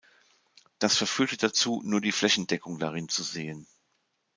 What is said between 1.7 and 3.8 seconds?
nur die Flächendeckung darin zu sehen.